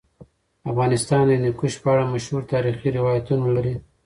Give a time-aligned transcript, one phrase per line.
[0.71, 3.75] افغانستان د هندوکش په اړه مشهور تاریخی روایتونه لري.